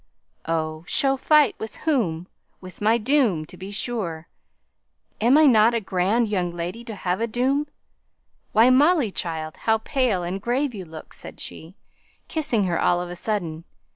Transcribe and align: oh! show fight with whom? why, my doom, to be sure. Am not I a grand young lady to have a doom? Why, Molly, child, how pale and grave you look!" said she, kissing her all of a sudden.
oh! 0.47 0.83
show 0.87 1.15
fight 1.15 1.53
with 1.59 1.75
whom? 1.85 2.27
why, 2.59 2.71
my 2.81 2.97
doom, 2.97 3.45
to 3.45 3.55
be 3.55 3.69
sure. 3.69 4.27
Am 5.21 5.35
not 5.51 5.75
I 5.75 5.77
a 5.77 5.79
grand 5.79 6.27
young 6.27 6.51
lady 6.51 6.83
to 6.85 6.95
have 6.95 7.21
a 7.21 7.27
doom? 7.27 7.67
Why, 8.51 8.71
Molly, 8.71 9.11
child, 9.11 9.57
how 9.57 9.77
pale 9.77 10.23
and 10.23 10.41
grave 10.41 10.73
you 10.73 10.85
look!" 10.85 11.13
said 11.13 11.39
she, 11.39 11.75
kissing 12.27 12.63
her 12.63 12.81
all 12.81 12.99
of 12.99 13.11
a 13.11 13.15
sudden. 13.15 13.63